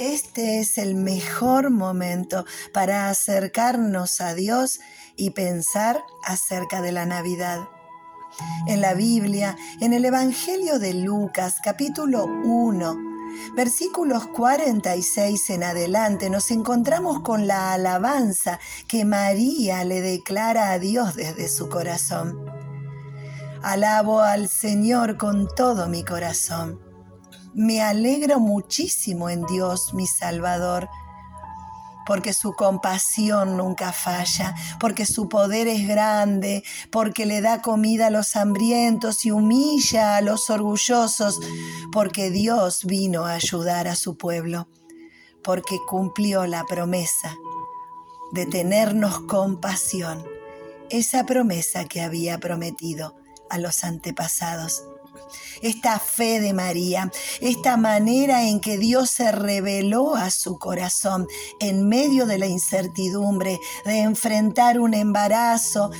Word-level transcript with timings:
este 0.00 0.60
es 0.60 0.78
el 0.78 0.94
mejor 0.94 1.70
momento 1.70 2.46
para 2.72 3.10
acercarnos 3.10 4.22
a 4.22 4.34
Dios 4.34 4.80
y 5.14 5.30
pensar 5.30 6.02
acerca 6.24 6.80
de 6.80 6.90
la 6.90 7.04
Navidad. 7.04 7.68
En 8.66 8.80
la 8.80 8.94
Biblia, 8.94 9.56
en 9.80 9.92
el 9.92 10.06
Evangelio 10.06 10.78
de 10.78 10.94
Lucas 10.94 11.56
capítulo 11.62 12.24
1, 12.24 12.96
versículos 13.54 14.26
46 14.28 15.50
en 15.50 15.64
adelante, 15.64 16.30
nos 16.30 16.50
encontramos 16.50 17.20
con 17.20 17.46
la 17.46 17.74
alabanza 17.74 18.58
que 18.88 19.04
María 19.04 19.84
le 19.84 20.00
declara 20.00 20.70
a 20.70 20.78
Dios 20.78 21.14
desde 21.14 21.48
su 21.48 21.68
corazón. 21.68 22.50
Alabo 23.62 24.20
al 24.20 24.48
Señor 24.48 25.18
con 25.18 25.46
todo 25.54 25.88
mi 25.88 26.02
corazón. 26.04 26.89
Me 27.54 27.82
alegro 27.82 28.40
muchísimo 28.40 29.28
en 29.28 29.44
Dios, 29.46 29.92
mi 29.94 30.06
Salvador 30.06 30.88
porque 32.10 32.32
su 32.32 32.54
compasión 32.54 33.56
nunca 33.56 33.92
falla, 33.92 34.56
porque 34.80 35.06
su 35.06 35.28
poder 35.28 35.68
es 35.68 35.86
grande, 35.86 36.64
porque 36.90 37.24
le 37.24 37.40
da 37.40 37.62
comida 37.62 38.08
a 38.08 38.10
los 38.10 38.34
hambrientos 38.34 39.24
y 39.24 39.30
humilla 39.30 40.16
a 40.16 40.20
los 40.20 40.50
orgullosos, 40.50 41.38
porque 41.92 42.30
Dios 42.30 42.84
vino 42.84 43.26
a 43.26 43.34
ayudar 43.34 43.86
a 43.86 43.94
su 43.94 44.16
pueblo, 44.16 44.66
porque 45.44 45.78
cumplió 45.86 46.48
la 46.48 46.64
promesa 46.64 47.36
de 48.32 48.44
tenernos 48.44 49.20
compasión, 49.20 50.24
esa 50.88 51.26
promesa 51.26 51.84
que 51.84 52.00
había 52.00 52.38
prometido 52.38 53.14
a 53.50 53.58
los 53.58 53.84
antepasados 53.84 54.82
esta 55.62 55.98
fe 55.98 56.40
de 56.40 56.52
María, 56.52 57.10
esta 57.40 57.76
manera 57.76 58.48
en 58.48 58.60
que 58.60 58.78
Dios 58.78 59.10
se 59.10 59.32
reveló 59.32 60.14
a 60.16 60.30
su 60.30 60.58
corazón 60.58 61.26
en 61.58 61.88
medio 61.88 62.26
de 62.26 62.38
la 62.38 62.46
incertidumbre, 62.46 63.58
de 63.84 64.00
enfrentar 64.00 64.80
un 64.80 64.94
embarazo, 64.94 65.90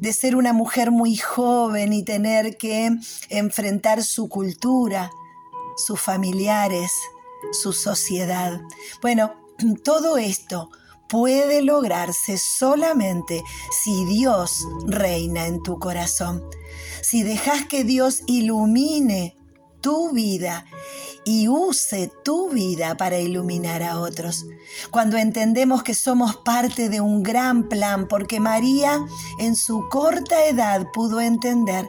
de 0.00 0.12
ser 0.12 0.36
una 0.36 0.52
mujer 0.52 0.90
muy 0.90 1.16
joven 1.16 1.92
y 1.92 2.02
tener 2.02 2.56
que 2.56 2.90
enfrentar 3.28 4.02
su 4.02 4.28
cultura, 4.28 5.10
sus 5.76 6.00
familiares, 6.00 6.92
su 7.52 7.72
sociedad. 7.72 8.60
Bueno, 9.00 9.34
todo 9.84 10.18
esto 10.18 10.70
puede 11.08 11.62
lograrse 11.62 12.38
solamente 12.38 13.42
si 13.82 14.04
Dios 14.04 14.66
reina 14.86 15.46
en 15.46 15.62
tu 15.62 15.78
corazón 15.78 16.42
si 17.04 17.22
dejas 17.22 17.66
que 17.66 17.84
Dios 17.84 18.22
ilumine 18.26 19.36
tu 19.82 20.12
vida 20.12 20.64
y 21.26 21.48
use 21.48 22.10
tu 22.24 22.48
vida 22.48 22.96
para 22.96 23.18
iluminar 23.18 23.82
a 23.82 24.00
otros. 24.00 24.46
Cuando 24.90 25.18
entendemos 25.18 25.82
que 25.82 25.94
somos 25.94 26.36
parte 26.36 26.88
de 26.88 27.02
un 27.02 27.22
gran 27.22 27.68
plan, 27.68 28.08
porque 28.08 28.40
María 28.40 29.04
en 29.38 29.54
su 29.54 29.86
corta 29.90 30.46
edad 30.46 30.86
pudo 30.94 31.20
entender 31.20 31.88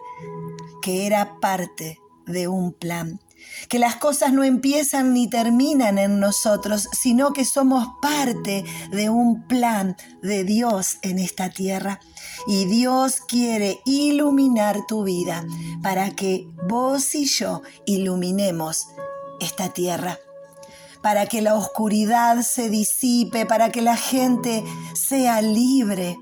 que 0.82 1.06
era 1.08 1.40
parte 1.40 2.00
de 2.26 2.50
un 2.50 2.74
plan 2.74 3.22
que 3.70 3.80
las 3.80 3.96
cosas 3.96 4.34
no 4.34 4.44
empiezan 4.44 5.14
ni 5.14 5.30
terminan 5.30 5.98
en 5.98 6.20
nosotros, 6.20 6.90
sino 6.92 7.34
que 7.34 7.46
somos 7.46 7.88
parte 8.02 8.64
de 8.92 9.10
un 9.10 9.48
plan 9.48 9.96
de 10.22 10.44
Dios 10.44 10.98
en 11.02 11.20
esta 11.20 11.50
tierra. 11.50 12.00
Y 12.48 12.66
Dios 12.66 13.22
quiere 13.28 13.80
iluminar 13.86 14.86
tu 14.88 15.04
vida 15.04 15.46
para 15.82 16.12
que 16.12 16.48
vos 16.68 17.16
y 17.16 17.26
yo 17.26 17.62
iluminemos 17.86 18.88
esta 19.40 19.70
tierra 19.70 20.18
para 21.06 21.28
que 21.28 21.44
la 21.44 21.54
oscuridad 21.54 22.42
se 22.42 22.68
disipe, 22.72 23.46
para 23.46 23.72
que 23.72 23.84
la 23.84 23.96
gente 23.96 24.64
sea 24.96 25.40
libre, 25.40 26.18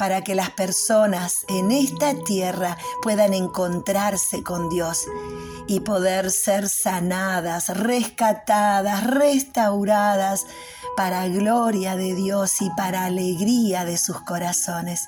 para 0.00 0.22
que 0.22 0.34
las 0.34 0.48
personas 0.48 1.44
en 1.46 1.70
esta 1.70 2.14
tierra 2.24 2.78
puedan 3.02 3.34
encontrarse 3.34 4.42
con 4.42 4.70
Dios 4.70 5.04
y 5.66 5.80
poder 5.80 6.30
ser 6.30 6.70
sanadas, 6.70 7.68
rescatadas, 7.68 9.04
restauradas 9.04 10.46
para 10.96 11.28
gloria 11.28 11.96
de 11.96 12.14
Dios 12.14 12.62
y 12.62 12.70
para 12.78 13.04
alegría 13.04 13.84
de 13.84 13.98
sus 13.98 14.18
corazones. 14.22 15.06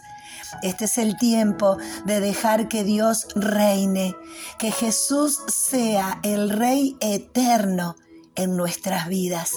Este 0.62 0.84
es 0.84 0.98
el 0.98 1.16
tiempo 1.16 1.78
de 2.04 2.20
dejar 2.20 2.68
que 2.68 2.84
Dios 2.84 3.28
reine, 3.34 4.14
que 4.58 4.72
Jesús 4.72 5.40
sea 5.48 6.20
el 6.22 6.50
Rey 6.50 6.98
eterno 7.00 7.96
en 8.34 8.58
nuestras 8.58 9.08
vidas. 9.08 9.52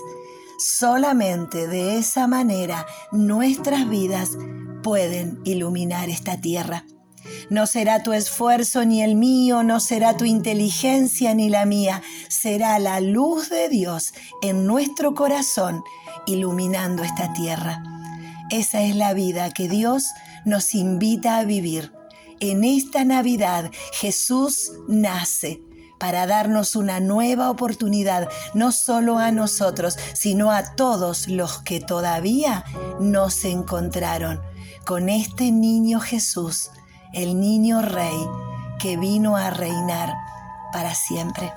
Solamente 0.58 1.68
de 1.68 1.98
esa 1.98 2.26
manera 2.26 2.86
nuestras 3.12 3.90
vidas 3.90 4.30
pueden 4.86 5.40
iluminar 5.46 6.10
esta 6.10 6.40
tierra. 6.40 6.86
No 7.50 7.66
será 7.66 8.04
tu 8.04 8.14
esfuerzo 8.14 8.86
ni 8.86 9.02
el 9.02 9.16
mío, 9.16 9.64
no 9.64 9.80
será 9.80 10.16
tu 10.16 10.26
inteligencia 10.26 11.34
ni 11.34 11.50
la 11.50 11.66
mía, 11.66 12.04
será 12.30 12.78
la 12.78 13.00
luz 13.00 13.50
de 13.50 13.68
Dios 13.68 14.14
en 14.44 14.68
nuestro 14.68 15.16
corazón 15.16 15.84
iluminando 16.28 17.02
esta 17.02 17.34
tierra. 17.34 17.82
Esa 18.52 18.84
es 18.84 18.96
la 18.96 19.16
vida 19.16 19.50
que 19.50 19.68
Dios 19.68 20.06
nos 20.46 20.76
invita 20.76 21.40
a 21.40 21.46
vivir. 21.46 21.92
En 22.40 22.64
esta 22.64 23.04
Navidad 23.06 23.72
Jesús 23.92 24.72
nace 24.88 25.64
para 26.00 26.28
darnos 26.28 26.76
una 26.76 27.00
nueva 27.00 27.50
oportunidad, 27.50 28.30
no 28.54 28.72
solo 28.72 29.18
a 29.18 29.32
nosotros, 29.32 29.98
sino 30.14 30.52
a 30.52 30.76
todos 30.76 31.28
los 31.28 31.64
que 31.64 31.80
todavía 31.80 32.64
no 33.00 33.32
se 33.32 33.50
encontraron 33.50 34.42
con 34.86 35.10
este 35.10 35.52
niño 35.52 36.00
Jesús, 36.00 36.72
el 37.14 37.40
niño 37.40 37.82
rey 37.82 38.18
que 38.80 38.98
vino 38.98 39.38
a 39.38 39.50
reinar 39.50 40.14
para 40.72 40.94
siempre. 40.96 41.52